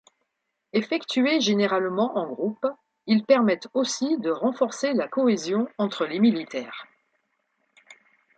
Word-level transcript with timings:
Effectués 0.73 1.41
généralement 1.41 2.17
en 2.17 2.25
groupe, 2.25 2.65
ils 3.05 3.23
permettent 3.23 3.67
aussi 3.75 4.17
de 4.17 4.31
renforcer 4.31 4.93
la 4.95 5.07
cohésion 5.07 5.67
entre 5.77 6.07
les 6.07 6.19
militaires. 6.19 6.87